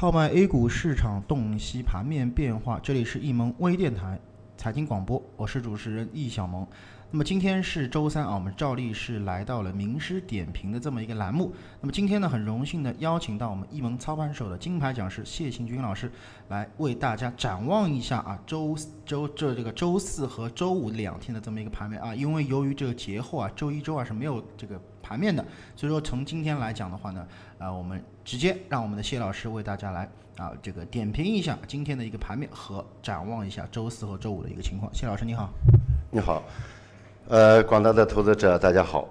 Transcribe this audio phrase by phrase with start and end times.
[0.00, 4.18] 号脉 A 股市场洞悉盘面变化，这里是易盟微电台
[4.56, 6.66] 财经广播，我是主持人易小萌。
[7.10, 11.52] 那么今天是周三啊，我们照例是来到了名师点评的这么一个栏目。
[11.82, 16.10] 那么今天呢，很荣幸的邀请到我们易盟操盘手的金牌讲师谢行军老师，
[16.48, 18.74] 来为大家展望一下啊周
[19.04, 22.14] 周这这个周四和周五两天的这么一个盘面啊。
[22.14, 24.80] 因为由于这个节后啊，周一周二是没有这个
[25.10, 27.26] 盘面的，所以说从今天来讲的话呢，
[27.58, 34.88] 啊，我们直接让我们的谢老师为大家来啊这个点评一下今天的一个盘面和展望一下周四和周五的一个情况。
[34.94, 35.50] 谢老师你好，
[36.12, 36.44] 你好。
[37.26, 39.08] 呃，广大的投资者，大家好。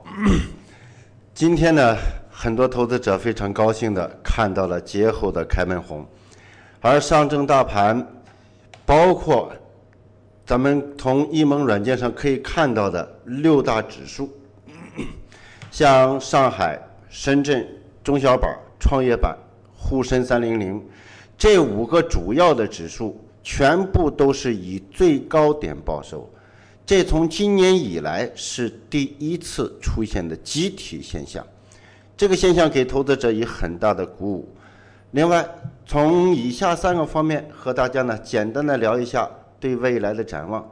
[1.34, 1.98] 今天呢，
[2.32, 6.08] 很多投资者非常高兴的看到了节后的开门红，
[6.80, 8.08] 而上证大盘，
[8.86, 9.52] 包括
[10.46, 14.30] 咱们从易盟软件上可以看到的六大指数，
[15.72, 17.68] 像上海、深圳、
[18.04, 19.38] 中小板、创业板、
[19.76, 20.84] 沪深三零零
[21.38, 26.30] 这五个主要的指数，全部都是以最高点报收。
[26.86, 31.46] 这从今年以来是第一次出现的集体现象，
[32.18, 34.50] 这个现象给投资者以很大的鼓舞。
[35.12, 35.48] 另外，
[35.86, 40.68] 从以下三个方面和大家呢简单的聊一下对未来的展望。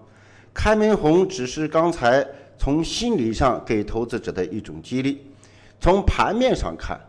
[0.54, 2.28] 开门红只是刚才
[2.58, 5.26] 从心理上给投资者的一种激励。
[5.80, 7.00] 从盘面上看，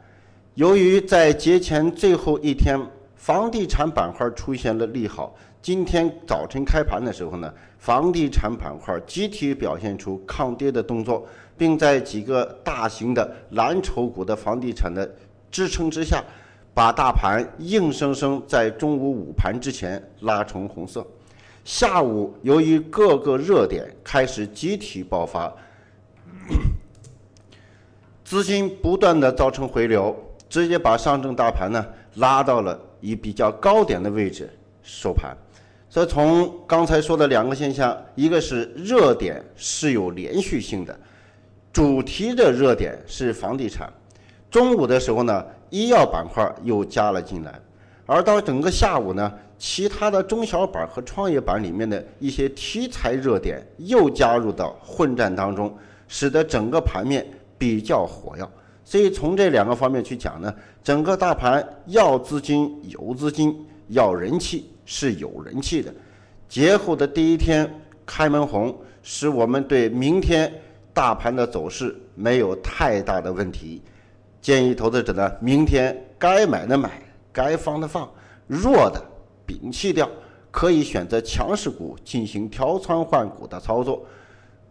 [0.54, 2.78] 由于在节前最后一天，
[3.16, 5.34] 房地产板块出现了利好。
[5.60, 11.26] 今天早晨开盘的时候呢，房地产板块集体表现出抗跌的动作，
[11.56, 15.10] 并在几个大型的蓝筹股的房地产的
[15.50, 16.22] 支撑之下，
[16.72, 21.04] 把大盘硬生生在中午午盘之前拉成红色。
[21.68, 25.52] 下午由于各个热点开始集体爆发，
[28.24, 30.16] 资金不断的造成回流，
[30.48, 34.48] 直接把上证大盘呢拉到了以比较高点的位置
[34.82, 35.36] 收盘。
[35.90, 40.98] 所以从刚才说的两个现象，一个是热点是有连续性的，
[41.70, 43.92] 主题的热点是房地产。
[44.50, 47.60] 中午的时候呢，医药板块又加了进来，
[48.08, 55.76] 而到整个下午呢，其他的中小板和创业板里面的一些题材热点又加入到混战当中，
[56.08, 57.26] 使得整个盘面
[57.58, 58.48] 比较活跃。
[58.82, 60.50] 所以从这两个方面去讲呢，
[60.82, 63.54] 整个大盘要资金有资金，
[63.88, 64.72] 要人气。
[64.90, 65.92] 是有人气的，
[66.48, 67.70] 节后的第一天
[68.06, 70.50] 开门红，使我们对明天
[70.94, 73.82] 大盘的走势没有太大的问题。
[74.40, 77.02] 建议投资者呢，明天该买的买，
[77.38, 78.10] 该放的放，
[78.48, 79.00] 弱的
[79.46, 80.10] 摒弃掉，
[80.50, 84.04] 可以选择强势股进行调仓换股的操作。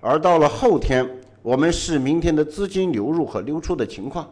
[0.02, 1.10] 而到了后天，
[1.42, 4.28] 我们视明天的资金流入和流出的情况，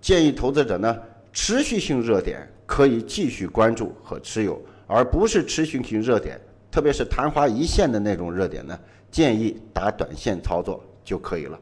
[0.00, 0.98] 建议投资者呢，
[1.34, 2.48] 持续性热点。
[2.70, 8.78] 可以继续关注和持有，而不是持续性热点，特别是昙花一现的那种热点呢，
[9.10, 11.58] 建议打短线操作就可以了。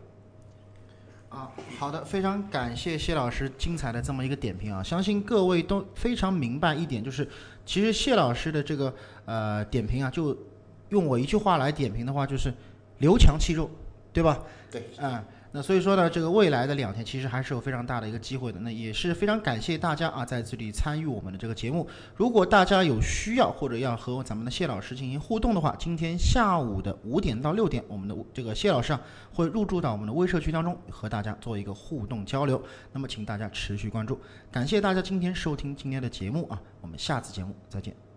[1.29, 7.29] 啊，好的，非常感谢谢老师精彩的这么一个点评啊，相信各位都非常明白一点，就是
[7.67, 8.95] 其实谢老师的这个
[9.27, 10.37] 呃点评啊，就
[10.89, 12.53] 用我一句话来点评的话，就是
[12.99, 13.71] 留强弃弱，
[14.13, 14.43] 对吧？
[14.71, 15.23] 对，嗯。
[15.59, 18.61] 那所以说呢，这个未来的两天其实还是有非常大的一个机会的。
[18.61, 21.85] 那也是非常感谢大家啊，在这里参与我们的这个节目。
[22.15, 29.01] 如果大家有需要或者要和咱们的谢老师进行互动的话，今天下午的五点到六点，我们的这个谢老师啊
[29.35, 32.63] 会入驻到我们的微社区当中，和大家做一个互动交流。
[32.93, 34.17] 那么请大家持续关注，
[34.53, 38.08] 感谢大家今天收听今天的节目啊，我们下次节目再见。